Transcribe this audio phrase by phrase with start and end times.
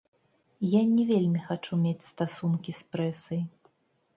[0.67, 3.41] Я не вельмі хачу мець стасункі з прэсай.